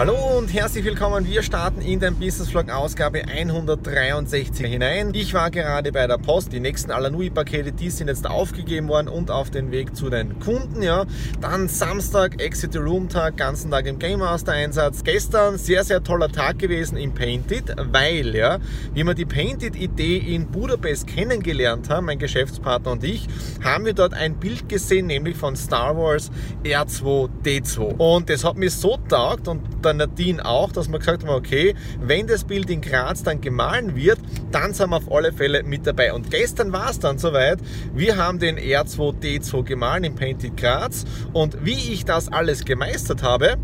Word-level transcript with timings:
Hallo 0.00 0.16
und 0.38 0.50
herzlich 0.54 0.82
willkommen. 0.86 1.26
Wir 1.26 1.42
starten 1.42 1.82
in 1.82 2.00
den 2.00 2.14
Business 2.14 2.48
Vlog 2.48 2.70
Ausgabe 2.70 3.22
163 3.22 4.64
hinein. 4.64 5.10
Ich 5.12 5.34
war 5.34 5.50
gerade 5.50 5.92
bei 5.92 6.06
der 6.06 6.16
Post. 6.16 6.54
Die 6.54 6.60
nächsten 6.60 6.90
Alanui-Pakete, 6.90 7.72
die 7.72 7.90
sind 7.90 8.08
jetzt 8.08 8.26
aufgegeben 8.26 8.88
worden 8.88 9.08
und 9.08 9.30
auf 9.30 9.50
den 9.50 9.70
Weg 9.72 9.94
zu 9.94 10.08
den 10.08 10.40
Kunden. 10.40 10.80
Ja. 10.80 11.04
Dann 11.42 11.68
Samstag, 11.68 12.40
Exit 12.40 12.72
the 12.72 12.78
Room 12.78 13.10
Tag, 13.10 13.36
ganzen 13.36 13.70
Tag 13.70 13.84
im 13.84 13.98
Game 13.98 14.20
Master 14.20 14.52
Einsatz. 14.52 15.04
Gestern 15.04 15.58
sehr, 15.58 15.84
sehr 15.84 16.02
toller 16.02 16.32
Tag 16.32 16.58
gewesen 16.58 16.96
im 16.96 17.12
Painted, 17.12 17.76
weil, 17.92 18.34
ja, 18.34 18.58
wie 18.94 19.04
wir 19.04 19.12
die 19.12 19.26
Painted-Idee 19.26 20.16
in 20.16 20.46
Budapest 20.46 21.08
kennengelernt 21.08 21.90
haben, 21.90 22.06
mein 22.06 22.18
Geschäftspartner 22.18 22.92
und 22.92 23.04
ich, 23.04 23.28
haben 23.62 23.84
wir 23.84 23.92
dort 23.92 24.14
ein 24.14 24.40
Bild 24.40 24.66
gesehen, 24.66 25.08
nämlich 25.08 25.36
von 25.36 25.56
Star 25.56 25.94
Wars 25.94 26.30
R2D2. 26.64 27.80
Und 27.98 28.30
das 28.30 28.44
hat 28.44 28.56
mir 28.56 28.70
so 28.70 28.96
taugt 29.06 29.46
und 29.46 29.60
da 29.82 29.89
der 29.98 30.06
Nadine 30.06 30.44
auch, 30.44 30.72
dass 30.72 30.88
wir 30.88 30.98
gesagt 30.98 31.24
haben, 31.24 31.34
okay, 31.34 31.74
wenn 32.00 32.26
das 32.26 32.44
Bild 32.44 32.70
in 32.70 32.80
Graz 32.80 33.22
dann 33.22 33.40
gemahlen 33.40 33.96
wird, 33.96 34.18
dann 34.50 34.74
sind 34.74 34.90
wir 34.90 34.96
auf 34.96 35.10
alle 35.10 35.32
Fälle 35.32 35.62
mit 35.62 35.86
dabei. 35.86 36.12
Und 36.12 36.30
gestern 36.30 36.72
war 36.72 36.90
es 36.90 36.98
dann 36.98 37.18
soweit, 37.18 37.58
wir 37.94 38.16
haben 38.16 38.38
den 38.38 38.58
R2D2 38.58 39.64
gemahlen 39.64 40.04
in 40.04 40.14
Painted 40.14 40.56
Graz 40.56 41.04
und 41.32 41.64
wie 41.64 41.92
ich 41.92 42.04
das 42.04 42.28
alles 42.28 42.64
gemeistert 42.64 43.22
habe, 43.22 43.56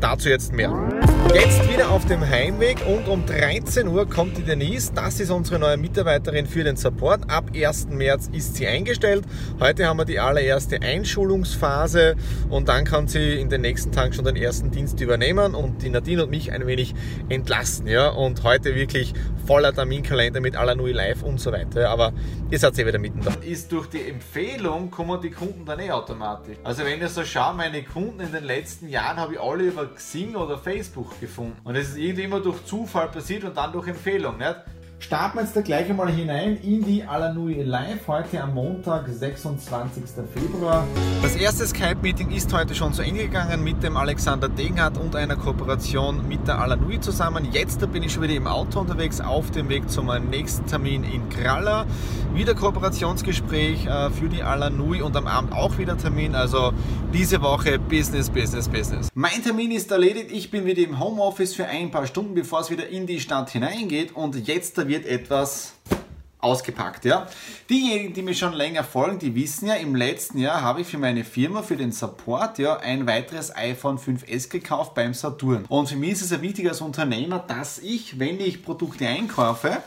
dazu 0.00 0.28
jetzt 0.28 0.52
mehr. 0.52 0.72
Jetzt 1.34 1.68
wieder 1.68 1.90
auf 1.90 2.06
dem 2.06 2.20
Heimweg 2.20 2.86
und 2.86 3.08
um 3.08 3.26
13 3.26 3.88
Uhr 3.88 4.08
kommt 4.08 4.38
die 4.38 4.44
Denise. 4.44 4.92
Das 4.94 5.18
ist 5.18 5.32
unsere 5.32 5.58
neue 5.58 5.76
Mitarbeiterin 5.76 6.46
für 6.46 6.62
den 6.62 6.76
Support. 6.76 7.28
Ab 7.28 7.50
1. 7.52 7.88
März 7.88 8.30
ist 8.32 8.54
sie 8.54 8.68
eingestellt. 8.68 9.24
Heute 9.58 9.88
haben 9.88 9.96
wir 9.96 10.04
die 10.04 10.20
allererste 10.20 10.80
Einschulungsphase 10.80 12.14
und 12.50 12.68
dann 12.68 12.84
kann 12.84 13.08
sie 13.08 13.34
in 13.40 13.50
den 13.50 13.62
nächsten 13.62 13.90
Tagen 13.90 14.12
schon 14.12 14.24
den 14.24 14.36
ersten 14.36 14.70
Dienst 14.70 15.00
übernehmen 15.00 15.56
und 15.56 15.82
die 15.82 15.90
Nadine 15.90 16.22
und 16.22 16.30
mich 16.30 16.52
ein 16.52 16.68
wenig 16.68 16.94
entlasten. 17.28 17.88
Ja? 17.88 18.10
Und 18.10 18.44
heute 18.44 18.76
wirklich 18.76 19.12
voller 19.46 19.72
Terminkalender 19.72 20.40
mit 20.40 20.56
Alanui 20.56 20.92
Live 20.92 21.22
und 21.22 21.40
so 21.40 21.52
weiter. 21.52 21.90
Aber 21.90 22.12
ihr 22.50 22.58
seid 22.58 22.78
eh 22.78 22.86
wieder 22.86 22.98
mittendrin. 22.98 23.34
Ist 23.42 23.70
durch 23.72 23.88
die 23.88 24.08
Empfehlung 24.08 24.90
kommen 24.90 25.20
die 25.20 25.30
Kunden 25.30 25.64
dann 25.64 25.80
eh 25.80 25.90
automatisch. 25.90 26.56
Also 26.64 26.84
wenn 26.84 27.00
ihr 27.00 27.08
so 27.08 27.24
schaut, 27.24 27.56
meine 27.56 27.82
Kunden 27.82 28.20
in 28.20 28.32
den 28.32 28.44
letzten 28.44 28.88
Jahren 28.88 29.16
habe 29.18 29.34
ich 29.34 29.40
alle 29.40 29.64
über 29.64 29.86
Xing 29.86 30.34
oder 30.34 30.58
Facebook 30.58 31.20
gefunden. 31.20 31.56
Und 31.64 31.76
es 31.76 31.90
ist 31.90 31.98
irgendwie 31.98 32.24
immer 32.24 32.40
durch 32.40 32.64
Zufall 32.64 33.08
passiert 33.08 33.44
und 33.44 33.56
dann 33.56 33.72
durch 33.72 33.88
Empfehlung. 33.88 34.38
Nicht? 34.38 34.56
Starten 34.98 35.38
wir 35.38 35.42
jetzt 35.42 35.56
da 35.56 35.60
gleich 35.60 35.88
einmal 35.88 36.10
hinein 36.10 36.56
in 36.62 36.84
die 36.84 37.04
Alanui 37.04 37.62
Live 37.62 38.06
heute 38.08 38.42
am 38.42 38.54
Montag, 38.54 39.08
26. 39.08 40.04
Februar. 40.32 40.86
Das 41.22 41.36
erste 41.36 41.66
Skype-Meeting 41.66 42.30
ist 42.30 42.52
heute 42.52 42.74
schon 42.74 42.92
zu 42.92 43.02
Ende 43.02 43.24
gegangen 43.24 43.62
mit 43.62 43.82
dem 43.82 43.96
Alexander 43.96 44.48
Degenhardt 44.48 44.98
und 44.98 45.16
einer 45.16 45.36
Kooperation 45.36 46.26
mit 46.28 46.46
der 46.46 46.58
Alanui 46.58 47.00
zusammen. 47.00 47.48
Jetzt 47.52 47.80
bin 47.92 48.02
ich 48.02 48.12
schon 48.12 48.22
wieder 48.22 48.34
im 48.34 48.46
Auto 48.46 48.80
unterwegs 48.80 49.20
auf 49.20 49.50
dem 49.50 49.68
Weg 49.68 49.90
zum 49.90 50.10
nächsten 50.30 50.66
Termin 50.66 51.04
in 51.04 51.28
Kralla. 51.28 51.86
Wieder 52.34 52.56
Kooperationsgespräch 52.56 53.86
äh, 53.86 54.10
für 54.10 54.28
die 54.28 54.42
Alanui 54.42 55.00
und 55.00 55.14
am 55.14 55.28
Abend 55.28 55.52
auch 55.52 55.78
wieder 55.78 55.96
Termin. 55.96 56.34
Also 56.34 56.72
diese 57.12 57.40
Woche 57.40 57.78
Business, 57.78 58.28
Business, 58.28 58.68
Business. 58.68 59.08
Mein 59.14 59.40
Termin 59.40 59.70
ist 59.70 59.92
erledigt. 59.92 60.32
Ich 60.32 60.50
bin 60.50 60.66
wieder 60.66 60.82
im 60.82 60.98
Homeoffice 60.98 61.54
für 61.54 61.66
ein 61.66 61.92
paar 61.92 62.08
Stunden, 62.08 62.34
bevor 62.34 62.58
es 62.58 62.70
wieder 62.72 62.88
in 62.88 63.06
die 63.06 63.20
Stadt 63.20 63.50
hineingeht 63.50 64.16
und 64.16 64.48
jetzt 64.48 64.76
wird 64.76 64.88
wird 64.88 65.06
etwas 65.06 65.74
ausgepackt. 66.40 67.04
Ja? 67.04 67.28
Diejenigen, 67.70 68.14
die 68.14 68.22
mir 68.22 68.34
schon 68.34 68.52
länger 68.52 68.82
folgen, 68.82 69.20
die 69.20 69.32
wissen 69.36 69.68
ja, 69.68 69.74
im 69.74 69.94
letzten 69.94 70.38
Jahr 70.38 70.60
habe 70.60 70.80
ich 70.80 70.88
für 70.88 70.98
meine 70.98 71.22
Firma, 71.22 71.62
für 71.62 71.76
den 71.76 71.92
Support, 71.92 72.58
ja, 72.58 72.78
ein 72.78 73.06
weiteres 73.06 73.54
iPhone 73.54 73.96
5S 73.96 74.50
gekauft 74.50 74.94
beim 74.94 75.14
Saturn. 75.14 75.66
Und 75.68 75.88
für 75.88 75.96
mich 75.96 76.12
ist 76.12 76.22
es 76.22 76.30
ja 76.32 76.42
wichtig 76.42 76.68
als 76.68 76.80
Unternehmer, 76.80 77.38
dass 77.38 77.78
ich, 77.78 78.18
wenn 78.18 78.40
ich 78.40 78.64
Produkte 78.64 79.06
einkaufe, 79.06 79.78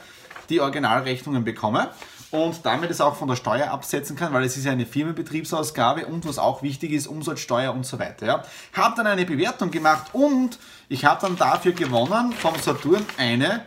die 0.49 0.61
Originalrechnungen 0.61 1.43
bekomme 1.43 1.89
und 2.31 2.65
damit 2.65 2.91
es 2.91 3.01
auch 3.01 3.15
von 3.15 3.27
der 3.27 3.35
Steuer 3.35 3.71
absetzen 3.71 4.15
kann, 4.15 4.33
weil 4.33 4.43
es 4.43 4.57
ist 4.57 4.65
ja 4.65 4.71
eine 4.71 4.85
Firmenbetriebsausgabe 4.85 6.05
und 6.07 6.27
was 6.27 6.37
auch 6.39 6.61
wichtig 6.61 6.91
ist, 6.91 7.07
Umsatzsteuer 7.07 7.73
und 7.73 7.85
so 7.85 7.99
weiter. 7.99 8.25
Ja. 8.25 8.43
Habe 8.73 8.95
dann 8.97 9.07
eine 9.07 9.25
Bewertung 9.25 9.71
gemacht 9.71 10.07
und 10.13 10.59
ich 10.89 11.05
habe 11.05 11.21
dann 11.21 11.37
dafür 11.37 11.71
gewonnen 11.71 12.33
vom 12.33 12.55
Saturn 12.59 13.05
eine 13.17 13.61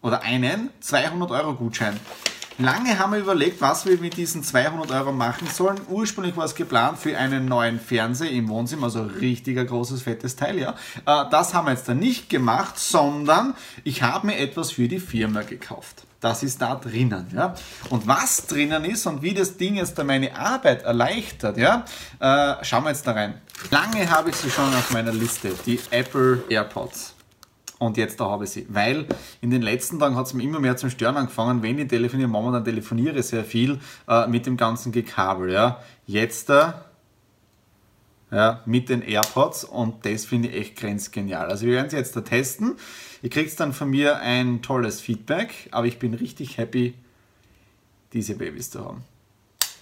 oder 0.00 0.22
einen 0.22 0.70
200 0.80 1.30
Euro 1.30 1.54
Gutschein. 1.54 1.98
Lange 2.60 2.98
haben 2.98 3.12
wir 3.12 3.20
überlegt, 3.20 3.60
was 3.60 3.86
wir 3.86 3.98
mit 3.98 4.16
diesen 4.16 4.42
200 4.42 4.90
Euro 4.90 5.12
machen 5.12 5.46
sollen. 5.46 5.80
Ursprünglich 5.88 6.36
war 6.36 6.44
es 6.44 6.56
geplant 6.56 6.98
für 6.98 7.16
einen 7.16 7.44
neuen 7.44 7.78
Fernseher 7.78 8.32
im 8.32 8.48
Wohnzimmer, 8.48 8.86
also 8.86 9.02
richtiger 9.02 9.64
großes, 9.64 10.02
fettes 10.02 10.34
Teil, 10.34 10.58
ja. 10.58 10.74
Äh, 11.06 11.30
das 11.30 11.54
haben 11.54 11.66
wir 11.66 11.72
jetzt 11.72 11.88
dann 11.88 12.00
nicht 12.00 12.28
gemacht, 12.28 12.76
sondern 12.76 13.54
ich 13.84 14.02
habe 14.02 14.26
mir 14.26 14.38
etwas 14.38 14.72
für 14.72 14.88
die 14.88 14.98
Firma 14.98 15.42
gekauft. 15.42 16.02
Das 16.20 16.42
ist 16.42 16.60
da 16.60 16.74
drinnen, 16.74 17.28
ja. 17.32 17.54
Und 17.90 18.08
was 18.08 18.48
drinnen 18.48 18.84
ist 18.84 19.06
und 19.06 19.22
wie 19.22 19.34
das 19.34 19.56
Ding 19.56 19.76
jetzt 19.76 20.02
meine 20.02 20.36
Arbeit 20.36 20.82
erleichtert, 20.82 21.58
ja, 21.58 21.84
äh, 22.18 22.64
schauen 22.64 22.82
wir 22.82 22.90
jetzt 22.90 23.06
da 23.06 23.12
rein. 23.12 23.40
Lange 23.70 24.10
habe 24.10 24.30
ich 24.30 24.36
sie 24.36 24.50
schon 24.50 24.74
auf 24.74 24.90
meiner 24.90 25.12
Liste, 25.12 25.52
die 25.64 25.78
Apple 25.92 26.42
AirPods. 26.48 27.14
Und 27.78 27.96
jetzt 27.96 28.20
da 28.20 28.26
habe 28.26 28.44
ich 28.44 28.50
sie. 28.50 28.66
Weil 28.68 29.06
in 29.40 29.50
den 29.50 29.62
letzten 29.62 29.98
Tagen 29.98 30.16
hat 30.16 30.26
es 30.26 30.34
mir 30.34 30.42
immer 30.42 30.60
mehr 30.60 30.76
zum 30.76 30.90
Stören 30.90 31.16
angefangen. 31.16 31.62
Wenn 31.62 31.78
ich 31.78 31.88
telefoniere, 31.88 32.28
Mama, 32.28 32.50
dann 32.50 32.64
telefoniere 32.64 33.22
sehr 33.22 33.44
viel 33.44 33.78
äh, 34.08 34.26
mit 34.26 34.46
dem 34.46 34.56
ganzen 34.56 34.90
Gekabel. 34.90 35.52
Ja. 35.52 35.80
Jetzt 36.06 36.48
da 36.48 36.84
äh, 38.30 38.36
ja, 38.36 38.62
mit 38.66 38.88
den 38.88 39.02
AirPods 39.02 39.64
und 39.64 40.04
das 40.04 40.24
finde 40.24 40.48
ich 40.48 40.56
echt 40.56 40.76
grenzgenial. 40.76 41.46
Also 41.46 41.66
wir 41.66 41.74
werden 41.74 41.90
sie 41.90 41.96
jetzt 41.96 42.14
da 42.16 42.20
testen. 42.20 42.76
Ihr 43.22 43.30
kriegt 43.30 43.58
dann 43.58 43.72
von 43.72 43.90
mir 43.90 44.18
ein 44.20 44.62
tolles 44.62 45.00
Feedback, 45.00 45.68
aber 45.70 45.86
ich 45.86 45.98
bin 45.98 46.14
richtig 46.14 46.58
happy, 46.58 46.94
diese 48.12 48.34
Babys 48.34 48.70
zu 48.70 48.84
haben. 48.84 49.04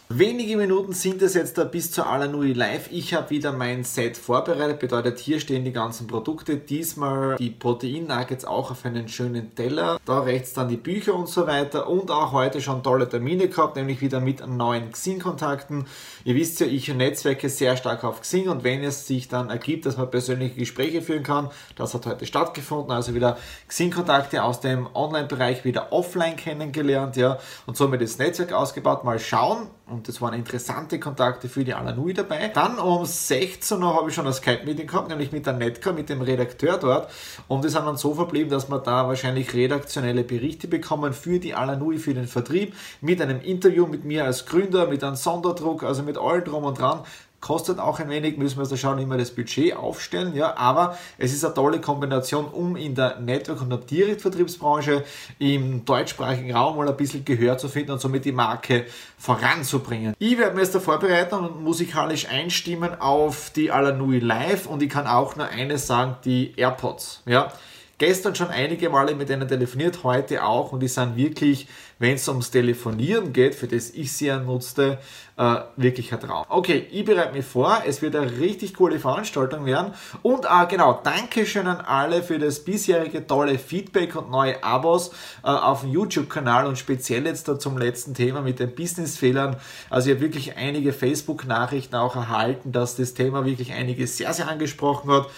Wenige 0.09 0.57
Minuten 0.57 0.93
sind 0.93 1.21
es 1.21 1.35
jetzt 1.35 1.59
da 1.59 1.65
bis 1.65 1.91
zur 1.91 2.07
Alanui 2.07 2.53
Live. 2.53 2.93
Ich 2.93 3.13
habe 3.13 3.31
wieder 3.31 3.51
mein 3.51 3.83
Set 3.83 4.17
vorbereitet, 4.17 4.79
bedeutet 4.79 5.19
hier 5.19 5.41
stehen 5.41 5.65
die 5.65 5.73
ganzen 5.73 6.07
Produkte. 6.07 6.59
Diesmal 6.59 7.35
die 7.35 7.51
Protein-Nuggets 7.51 8.45
auch 8.45 8.71
auf 8.71 8.85
einen 8.85 9.09
schönen 9.09 9.57
Teller. 9.57 9.99
Da 10.05 10.21
rechts 10.21 10.53
dann 10.53 10.69
die 10.69 10.77
Bücher 10.77 11.13
und 11.13 11.29
so 11.29 11.49
weiter 11.49 11.89
und 11.89 12.13
auch 12.13 12.31
heute 12.31 12.61
schon 12.61 12.85
tolle 12.85 13.09
Termine 13.09 13.49
gehabt, 13.49 13.75
nämlich 13.75 14.01
wieder 14.01 14.21
mit 14.21 14.47
neuen 14.47 14.93
Xing-Kontakten. 14.93 15.87
Ihr 16.25 16.37
wisst 16.37 16.61
ja, 16.61 16.69
ich 16.69 16.87
netzwerke 16.95 17.49
sehr 17.49 17.77
stark 17.77 18.05
auf 18.05 18.21
Xing 18.21 18.49
und 18.49 18.63
wenn 18.63 18.85
es 18.85 19.09
sich 19.09 19.27
dann 19.27 19.51
ergibt, 19.51 19.87
dass 19.87 19.97
man 19.97 20.09
persönliche 20.09 20.55
Gespräche 20.55 21.03
führen 21.03 21.25
kann, 21.25 21.51
das 21.75 21.95
hat 21.95 22.07
heute 22.07 22.27
stattgefunden, 22.27 22.93
also 22.93 23.13
wieder 23.13 23.39
Xing-Kontakte 23.67 24.45
aus 24.45 24.61
dem 24.61 24.87
Online-Bereich 24.95 25.65
wieder 25.65 25.93
offline 25.93 26.37
kennengelernt, 26.37 27.17
ja, 27.17 27.41
und 27.67 27.77
somit 27.77 28.03
das 28.03 28.19
Netzwerk 28.19 28.53
ausgebaut. 28.53 29.03
Mal 29.03 29.19
schauen, 29.19 29.67
und 29.97 30.09
das 30.09 30.21
waren 30.21 30.35
interessante 30.35 31.01
Kontakte 31.01 31.49
für 31.49 31.65
die 31.65 31.73
Alanui 31.73 32.13
dabei. 32.13 32.49
Dann 32.49 32.79
um 32.79 33.07
16 33.07 33.83
Uhr 33.83 33.95
habe 33.95 34.11
ich 34.11 34.15
schon 34.15 34.27
ein 34.27 34.33
Skype-Meeting 34.35 34.87
gehabt, 34.87 35.09
nämlich 35.09 35.33
mit 35.33 35.47
der 35.47 35.55
Netka, 35.55 35.93
mit 35.93 36.11
dem 36.11 36.21
Redakteur 36.21 36.77
dort. 36.77 37.11
Und 37.49 37.63
wir 37.63 37.71
sind 37.71 37.87
dann 37.87 37.97
so 37.97 38.15
verblieben, 38.15 38.51
dass 38.51 38.69
wir 38.69 38.79
da 38.79 39.09
wahrscheinlich 39.09 39.55
redaktionelle 39.55 40.23
Berichte 40.23 40.69
bekommen 40.69 41.15
für 41.15 41.39
die 41.39 41.55
Alanui, 41.55 41.99
für 41.99 42.13
den 42.13 42.27
Vertrieb, 42.27 42.75
mit 43.01 43.23
einem 43.23 43.41
Interview 43.41 43.87
mit 43.87 44.05
mir 44.05 44.27
als 44.27 44.45
Gründer, 44.45 44.87
mit 44.87 45.03
einem 45.03 45.17
Sonderdruck, 45.17 45.83
also 45.83 46.03
mit 46.03 46.19
allem 46.19 46.45
drum 46.45 46.65
und 46.65 46.79
dran. 46.79 47.01
Kostet 47.41 47.79
auch 47.79 48.01
ein 48.01 48.09
wenig, 48.09 48.39
müssen 48.39 48.57
wir 48.57 48.63
also 48.63 48.77
schauen, 48.77 48.99
wie 48.99 49.07
wir 49.07 49.19
das 49.19 49.31
Budget 49.31 49.77
aufstellen, 49.77 50.35
ja, 50.35 50.57
aber 50.57 50.99
es 51.19 51.33
ist 51.33 51.45
eine 51.45 51.55
tolle 51.55 51.81
Kombination, 51.81 52.47
um 52.47 52.77
in 52.77 52.95
der 52.95 53.21
Network- 53.21 53.61
und 53.61 53.71
der 53.71 53.79
Direktvertriebsbranche 53.79 55.05
im 55.39 55.85
deutschsprachigen 55.85 56.55
Raum 56.55 56.77
mal 56.77 56.89
ein 56.89 56.97
bisschen 56.97 57.25
Gehör 57.25 57.59
zu 57.59 57.69
finden 57.69 57.93
und 57.93 58.01
somit 58.01 58.25
die 58.25 58.33
Marke 58.33 58.87
voranzubringen. 59.19 60.15
Ich 60.19 60.39
werde 60.39 60.55
mir 60.55 60.63
jetzt 60.63 60.75
da 60.75 60.81
vorbereiten 60.81 61.35
und 61.37 61.63
musikalisch 61.63 62.29
einstimmen 62.29 63.01
auf 63.01 63.51
die 63.51 63.71
Alanui 63.71 64.19
Live 64.19 64.67
und 64.67 64.83
ich 64.83 64.89
kann 64.89 65.07
auch 65.07 65.37
nur 65.37 65.47
eines 65.47 65.87
sagen, 65.87 66.17
die 66.25 66.55
AirPods, 66.57 67.23
ja. 67.27 67.53
Gestern 67.99 68.35
schon 68.35 68.49
einige 68.49 68.91
Male 68.91 69.15
mit 69.15 69.29
denen 69.29 69.49
telefoniert, 69.49 70.05
heute 70.05 70.45
auch 70.45 70.73
und 70.73 70.81
die 70.81 70.89
sind 70.89 71.17
wirklich 71.17 71.67
wenn 71.99 72.15
es 72.15 72.29
ums 72.29 72.51
Telefonieren 72.51 73.33
geht, 73.33 73.55
für 73.55 73.69
das 73.69 73.91
ich 73.91 74.13
sie 74.13 74.27
ja 74.27 74.39
nutzte, 74.39 74.99
äh, 75.39 75.57
wirklich 75.77 76.13
ein 76.13 76.21
Traum. 76.21 76.45
Okay, 76.49 76.87
ich 76.91 77.05
bereite 77.05 77.33
mich 77.33 77.45
vor, 77.45 77.83
es 77.87 78.03
wird 78.03 78.17
eine 78.17 78.39
richtig 78.39 78.75
coole 78.75 78.99
Veranstaltung 78.99 79.65
werden 79.65 79.95
und 80.23 80.45
äh, 80.45 80.67
genau, 80.69 81.01
Dankeschön 81.03 81.67
an 81.67 81.81
alle 81.81 82.23
für 82.23 82.39
das 82.39 82.65
bisherige 82.65 83.27
tolle 83.27 83.59
Feedback 83.59 84.15
und 84.17 84.31
neue 84.31 84.63
Abos 84.63 85.11
äh, 85.43 85.49
auf 85.49 85.83
dem 85.83 85.93
YouTube-Kanal 85.93 86.67
und 86.67 86.79
speziell 86.79 87.27
jetzt 87.27 87.49
da 87.49 87.59
zum 87.59 87.79
letzten 87.79 88.15
Thema 88.15 88.43
mit 88.43 88.59
den 88.61 88.75
Business-Fehlern. 88.75 89.57
Also 89.89 90.11
ich 90.11 90.17
habe 90.17 90.25
wirklich 90.25 90.57
einige 90.57 90.93
Facebook-Nachrichten 90.93 91.97
auch 91.97 92.17
erhalten, 92.17 92.73
dass 92.73 92.97
das 92.97 93.15
Thema 93.15 93.45
wirklich 93.47 93.73
einige 93.73 94.07
sehr, 94.07 94.33
sehr 94.35 94.49
angesprochen 94.49 95.11
hat. 95.11 95.29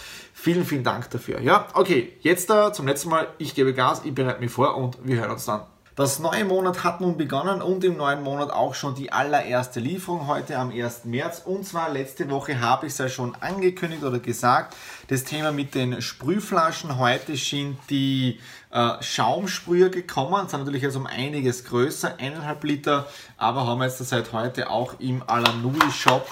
Vielen, 0.41 0.65
vielen 0.65 0.85
Dank 0.85 1.11
dafür. 1.11 1.41
Ja, 1.41 1.67
okay, 1.75 2.13
jetzt 2.21 2.48
da 2.49 2.73
zum 2.73 2.87
letzten 2.87 3.11
Mal, 3.11 3.29
ich 3.39 3.55
gebe 3.55 3.75
Gas, 3.75 4.03
ich 4.05 4.15
bereite 4.15 4.41
mich 4.41 4.51
vor 4.51 4.77
und 4.77 4.99
wir 5.05 5.21
hören 5.21 5.31
uns 5.31 5.45
dann. 5.45 5.63
Das 5.99 6.21
neue 6.21 6.45
Monat 6.45 6.85
hat 6.85 7.01
nun 7.01 7.17
begonnen 7.17 7.61
und 7.61 7.83
im 7.83 7.97
neuen 7.97 8.23
Monat 8.23 8.53
auch 8.53 8.77
schon 8.77 8.95
die 8.95 9.11
allererste 9.11 9.81
Lieferung 9.81 10.29
heute 10.29 10.57
am 10.57 10.71
1. 10.71 11.07
März. 11.07 11.43
Und 11.45 11.67
zwar 11.67 11.91
letzte 11.91 12.31
Woche 12.31 12.61
habe 12.61 12.87
ich 12.87 12.93
es 12.93 12.99
ja 12.99 13.09
schon 13.09 13.35
angekündigt 13.41 14.05
oder 14.05 14.21
gesagt, 14.21 14.77
das 15.09 15.25
Thema 15.25 15.51
mit 15.51 15.75
den 15.75 16.01
Sprühflaschen. 16.01 16.99
Heute 16.99 17.35
sind 17.35 17.79
die 17.91 18.39
äh, 18.71 19.03
Schaumsprüher 19.03 19.89
gekommen, 19.89 20.47
sind 20.47 20.61
natürlich 20.61 20.83
jetzt 20.83 20.95
um 20.95 21.09
einiges 21.09 21.65
größer, 21.65 22.15
eineinhalb 22.19 22.63
Liter, 22.63 23.09
aber 23.37 23.67
haben 23.67 23.83
jetzt 23.83 23.99
seit 23.99 24.33
heute 24.33 24.71
auch 24.71 25.01
im 25.01 25.25
Alanui 25.27 25.91
Shop 25.91 26.29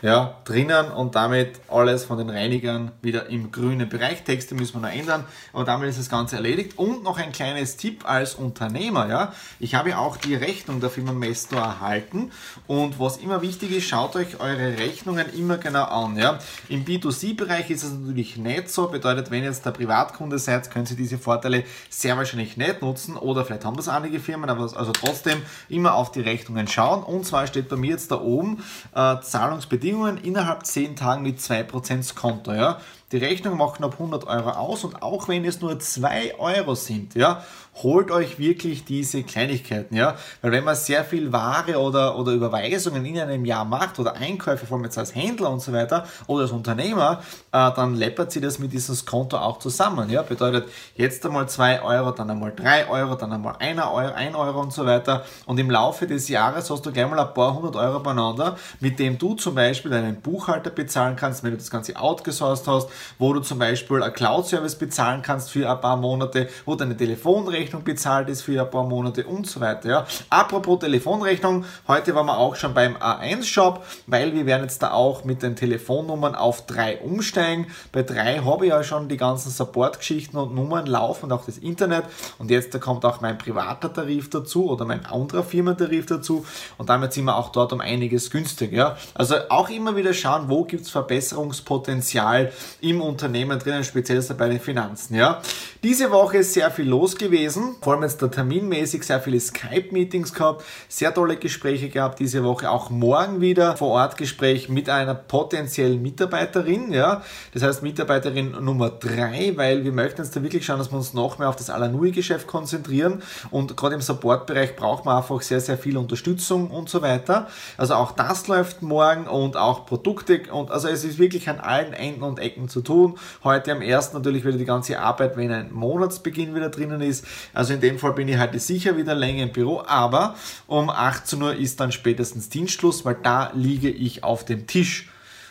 ja, 0.00 0.36
drinnen 0.44 0.90
und 0.92 1.14
damit 1.14 1.60
alles 1.68 2.04
von 2.04 2.18
den 2.18 2.30
Reinigern 2.30 2.92
wieder 3.02 3.28
im 3.28 3.50
grünen 3.50 3.88
Bereich. 3.88 4.22
Texte 4.22 4.54
müssen 4.54 4.74
wir 4.74 4.88
noch 4.88 4.94
ändern, 4.94 5.24
aber 5.52 5.64
damit 5.64 5.88
ist 5.88 5.98
das 5.98 6.08
Ganze 6.08 6.36
erledigt. 6.36 6.78
Und 6.78 7.02
noch 7.02 7.18
ein 7.18 7.32
kleines 7.32 7.76
Tipp 7.76 8.08
als 8.08 8.34
Unternehmer, 8.34 9.08
ja. 9.08 9.32
Ich 9.58 9.74
habe 9.74 9.98
auch 9.98 10.16
die 10.16 10.34
Rechnung 10.34 10.80
der 10.80 10.90
Firma 10.90 11.12
Mesto 11.12 11.56
erhalten 11.56 12.30
und 12.66 13.00
was 13.00 13.16
immer 13.16 13.42
wichtig 13.42 13.72
ist, 13.72 13.88
schaut 13.88 14.14
euch 14.14 14.38
eure 14.40 14.78
Rechnungen 14.78 15.26
immer 15.34 15.58
genau 15.58 15.84
an, 15.84 16.16
ja. 16.16 16.38
Im 16.68 16.84
B2C-Bereich 16.84 17.70
ist 17.70 17.82
es 17.82 17.92
natürlich 17.92 18.36
nicht 18.36 18.70
so, 18.70 18.88
bedeutet, 18.88 19.30
wenn 19.30 19.42
ihr 19.42 19.48
jetzt 19.48 19.66
der 19.66 19.72
Privatkunde 19.72 20.38
seid, 20.38 20.70
können 20.70 20.86
Sie 20.86 20.96
diese 20.96 21.18
Vorteile 21.18 21.64
sehr 21.90 22.16
wahrscheinlich 22.16 22.56
nicht 22.56 22.82
nutzen 22.82 23.16
oder 23.16 23.44
vielleicht 23.44 23.64
haben 23.64 23.76
das 23.76 23.88
einige 23.88 24.20
Firmen, 24.20 24.48
aber 24.48 24.62
also 24.76 24.92
trotzdem 24.92 25.42
immer 25.68 25.94
auf 25.94 26.12
die 26.12 26.20
Rechnungen 26.20 26.68
schauen 26.68 27.02
und 27.02 27.26
zwar 27.26 27.46
steht 27.46 27.68
bei 27.68 27.76
mir 27.76 27.90
jetzt 27.90 28.10
da 28.12 28.20
oben 28.20 28.62
äh, 28.94 29.20
Zahlungsbedingungen 29.20 29.87
Bedingungen 29.88 30.18
innerhalb 30.18 30.66
10 30.66 30.96
Tagen 30.96 31.22
mit 31.22 31.38
2% 31.38 32.14
Konto. 32.14 32.52
Ja? 32.52 32.78
Die 33.10 33.16
Rechnung 33.16 33.56
macht 33.56 33.76
knapp 33.76 33.94
100 33.94 34.26
Euro 34.26 34.50
aus 34.50 34.84
und 34.84 35.02
auch 35.02 35.28
wenn 35.28 35.42
es 35.46 35.62
nur 35.62 35.80
2 35.80 36.38
Euro 36.38 36.74
sind, 36.74 37.14
ja, 37.14 37.42
holt 37.82 38.10
euch 38.10 38.38
wirklich 38.38 38.84
diese 38.84 39.22
Kleinigkeiten, 39.22 39.94
ja, 39.94 40.16
weil 40.42 40.52
wenn 40.52 40.64
man 40.64 40.74
sehr 40.74 41.04
viel 41.04 41.32
Ware 41.32 41.78
oder, 41.78 42.18
oder 42.18 42.32
Überweisungen 42.32 43.06
in 43.06 43.18
einem 43.18 43.46
Jahr 43.46 43.64
macht 43.64 43.98
oder 43.98 44.16
Einkäufe, 44.16 44.66
vor 44.66 44.76
allem 44.76 44.84
jetzt 44.84 44.98
als 44.98 45.14
Händler 45.14 45.50
und 45.50 45.60
so 45.60 45.72
weiter 45.72 46.06
oder 46.26 46.42
als 46.42 46.52
Unternehmer, 46.52 47.22
äh, 47.52 47.70
dann 47.74 47.94
läppert 47.94 48.30
sie 48.32 48.42
das 48.42 48.58
mit 48.58 48.74
diesem 48.74 48.94
Konto 49.06 49.38
auch 49.38 49.58
zusammen, 49.58 50.10
ja, 50.10 50.20
bedeutet 50.20 50.68
jetzt 50.94 51.24
einmal 51.24 51.48
2 51.48 51.82
Euro, 51.82 52.10
dann 52.10 52.28
einmal 52.28 52.52
3 52.54 52.88
Euro, 52.88 53.14
dann 53.14 53.32
einmal 53.32 53.56
1 53.58 53.80
Euro, 53.80 54.12
1 54.12 54.36
Euro 54.36 54.60
und 54.60 54.72
so 54.72 54.84
weiter. 54.84 55.24
Und 55.46 55.58
im 55.58 55.70
Laufe 55.70 56.06
des 56.06 56.28
Jahres 56.28 56.68
hast 56.68 56.84
du 56.84 56.92
gleich 56.92 57.08
mal 57.08 57.18
ein 57.18 57.32
paar 57.32 57.54
hundert 57.54 57.76
Euro 57.76 58.00
beieinander, 58.00 58.58
mit 58.80 58.98
dem 58.98 59.16
du 59.16 59.34
zum 59.34 59.54
Beispiel 59.54 59.90
deinen 59.90 60.20
Buchhalter 60.20 60.70
bezahlen 60.70 61.16
kannst, 61.16 61.42
wenn 61.42 61.52
du 61.52 61.56
das 61.56 61.70
Ganze 61.70 61.96
outgesourced 61.96 62.66
hast, 62.66 62.88
wo 63.18 63.32
du 63.32 63.40
zum 63.40 63.58
Beispiel 63.58 64.02
ein 64.02 64.12
Cloud-Service 64.12 64.76
bezahlen 64.76 65.22
kannst 65.22 65.50
für 65.50 65.70
ein 65.70 65.80
paar 65.80 65.96
Monate, 65.96 66.48
wo 66.64 66.74
deine 66.74 66.96
Telefonrechnung 66.96 67.84
bezahlt 67.84 68.28
ist 68.28 68.42
für 68.42 68.60
ein 68.60 68.70
paar 68.70 68.84
Monate 68.84 69.24
und 69.24 69.46
so 69.46 69.60
weiter. 69.60 69.88
Ja. 69.88 70.06
Apropos 70.30 70.80
Telefonrechnung, 70.80 71.64
heute 71.86 72.14
waren 72.14 72.26
wir 72.26 72.38
auch 72.38 72.56
schon 72.56 72.74
beim 72.74 72.96
A1-Shop, 72.96 73.84
weil 74.06 74.34
wir 74.34 74.46
werden 74.46 74.62
jetzt 74.62 74.82
da 74.82 74.92
auch 74.92 75.24
mit 75.24 75.42
den 75.42 75.56
Telefonnummern 75.56 76.34
auf 76.34 76.66
3 76.66 76.98
umsteigen. 77.00 77.66
Bei 77.92 78.02
3 78.02 78.40
habe 78.40 78.66
ich 78.66 78.70
ja 78.70 78.82
schon 78.82 79.08
die 79.08 79.16
ganzen 79.16 79.50
Support-Geschichten 79.50 80.36
und 80.36 80.54
Nummern 80.54 80.86
laufen 80.86 81.26
und 81.26 81.32
auch 81.32 81.44
das 81.44 81.58
Internet 81.58 82.04
und 82.38 82.50
jetzt 82.50 82.74
da 82.74 82.78
kommt 82.78 83.04
auch 83.04 83.20
mein 83.20 83.38
privater 83.38 83.92
Tarif 83.92 84.30
dazu 84.30 84.70
oder 84.70 84.84
mein 84.84 85.04
anderer 85.06 85.42
Firmentarif 85.42 86.06
dazu 86.06 86.44
und 86.76 86.88
damit 86.88 87.12
sind 87.12 87.24
wir 87.24 87.36
auch 87.36 87.50
dort 87.50 87.72
um 87.72 87.80
einiges 87.80 88.30
günstiger. 88.30 88.96
Also 89.14 89.36
auch 89.48 89.68
immer 89.68 89.96
wieder 89.96 90.14
schauen, 90.14 90.48
wo 90.48 90.64
gibt 90.64 90.82
es 90.84 90.90
Verbesserungspotenzial 90.90 92.52
im 92.90 93.00
Unternehmen 93.00 93.58
drinnen, 93.58 93.84
speziell 93.84 94.22
bei 94.36 94.48
den 94.48 94.60
Finanzen. 94.60 95.14
Ja. 95.14 95.40
Diese 95.82 96.10
Woche 96.10 96.38
ist 96.38 96.54
sehr 96.54 96.70
viel 96.70 96.88
los 96.88 97.16
gewesen, 97.16 97.76
vor 97.80 97.92
allem 97.92 98.02
jetzt 98.02 98.20
da 98.20 98.26
terminmäßig 98.28 99.04
sehr 99.04 99.20
viele 99.20 99.38
Skype-Meetings 99.38 100.34
gehabt, 100.34 100.64
sehr 100.88 101.14
tolle 101.14 101.36
Gespräche 101.36 101.88
gehabt 101.88 102.18
diese 102.18 102.42
Woche, 102.42 102.68
auch 102.68 102.90
morgen 102.90 103.40
wieder 103.40 103.76
vor 103.76 103.90
Ort 103.90 104.16
Gespräch 104.16 104.68
mit 104.68 104.90
einer 104.90 105.14
potenziellen 105.14 106.02
Mitarbeiterin, 106.02 106.92
ja, 106.92 107.22
das 107.54 107.62
heißt 107.62 107.82
Mitarbeiterin 107.82 108.56
Nummer 108.60 108.90
drei, 108.90 109.52
weil 109.54 109.84
wir 109.84 109.92
möchten 109.92 110.22
jetzt 110.22 110.34
da 110.34 110.42
wirklich 110.42 110.66
schauen, 110.66 110.78
dass 110.78 110.90
wir 110.90 110.98
uns 110.98 111.14
noch 111.14 111.38
mehr 111.38 111.48
auf 111.48 111.56
das 111.56 111.70
Alanui-Geschäft 111.70 112.46
konzentrieren 112.46 113.22
und 113.50 113.76
gerade 113.76 113.94
im 113.94 114.00
Support-Bereich 114.00 114.74
braucht 114.74 115.04
man 115.04 115.18
einfach 115.18 115.40
sehr, 115.42 115.60
sehr 115.60 115.78
viel 115.78 115.96
Unterstützung 115.96 116.70
und 116.70 116.88
so 116.88 117.02
weiter. 117.02 117.46
Also 117.76 117.94
auch 117.94 118.12
das 118.12 118.48
läuft 118.48 118.82
morgen 118.82 119.26
und 119.28 119.56
auch 119.56 119.86
Produkte 119.86 120.40
und 120.50 120.72
also 120.72 120.88
es 120.88 121.04
ist 121.04 121.18
wirklich 121.18 121.48
an 121.48 121.60
allen 121.60 121.92
Enden 121.92 122.24
und 122.24 122.40
Ecken 122.40 122.68
zu 122.68 122.77
tun. 122.80 123.18
Heute 123.44 123.72
am 123.72 123.82
ersten 123.82 124.16
natürlich 124.16 124.44
wieder 124.44 124.58
die 124.58 124.64
ganze 124.64 124.98
Arbeit, 124.98 125.36
wenn 125.36 125.52
ein 125.52 125.72
Monatsbeginn 125.72 126.54
wieder 126.54 126.68
drinnen 126.68 127.00
ist. 127.00 127.24
Also 127.54 127.74
in 127.74 127.80
dem 127.80 127.98
Fall 127.98 128.12
bin 128.12 128.28
ich 128.28 128.38
heute 128.38 128.58
sicher 128.58 128.96
wieder 128.96 129.14
länger 129.14 129.44
im 129.44 129.52
Büro, 129.52 129.82
aber 129.86 130.34
um 130.66 130.90
18 130.90 131.42
Uhr 131.42 131.54
ist 131.54 131.80
dann 131.80 131.92
spätestens 131.92 132.48
Dienstschluss, 132.48 133.04
weil 133.04 133.16
da 133.22 133.50
liege 133.54 133.90
ich 133.90 134.24
auf 134.24 134.44
dem 134.44 134.66
Tisch 134.66 135.08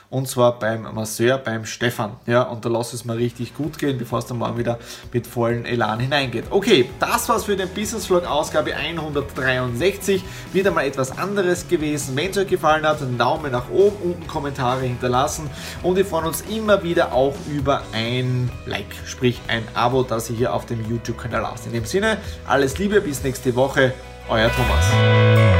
und 0.09 0.27
zwar 0.27 0.57
beim 0.57 0.83
Masseur, 0.93 1.37
beim 1.37 1.65
Stefan. 1.65 2.11
Ja, 2.25 2.43
und 2.43 2.63
da 2.63 2.69
lass 2.69 2.93
es 2.93 3.03
mal 3.05 3.17
richtig 3.17 3.55
gut 3.55 3.77
gehen, 3.77 3.97
bevor 3.97 4.19
es 4.19 4.25
dann 4.25 4.37
morgen 4.37 4.57
wieder 4.57 4.79
mit 5.11 5.27
vollen 5.27 5.65
Elan 5.65 5.99
hineingeht. 5.99 6.45
Okay, 6.49 6.89
das 6.99 7.27
war's 7.27 7.45
für 7.45 7.55
den 7.55 7.69
Business 7.69 8.05
Vlog 8.05 8.25
Ausgabe 8.25 8.75
163. 8.75 10.23
Wieder 10.53 10.71
mal 10.71 10.85
etwas 10.85 11.17
anderes 11.17 11.67
gewesen. 11.67 12.15
Wenn 12.15 12.31
es 12.31 12.37
euch 12.37 12.47
gefallen 12.47 12.85
hat, 12.85 13.01
einen 13.01 13.17
Daumen 13.17 13.51
nach 13.51 13.69
oben, 13.69 13.97
unten 14.03 14.27
Kommentare 14.27 14.81
hinterlassen 14.81 15.49
und 15.83 15.95
wir 15.95 16.05
freuen 16.05 16.25
uns 16.25 16.41
immer 16.41 16.83
wieder 16.83 17.13
auch 17.13 17.35
über 17.51 17.81
ein 17.93 18.49
Like, 18.65 18.85
sprich 19.05 19.41
ein 19.47 19.63
Abo, 19.73 20.03
das 20.03 20.29
ihr 20.29 20.37
hier 20.37 20.53
auf 20.53 20.65
dem 20.65 20.89
YouTube-Kanal 20.89 21.41
lasst. 21.41 21.65
In 21.65 21.73
dem 21.73 21.85
Sinne, 21.85 22.17
alles 22.47 22.77
Liebe, 22.77 23.01
bis 23.01 23.23
nächste 23.23 23.55
Woche, 23.55 23.93
euer 24.29 24.49
Thomas. 24.51 25.56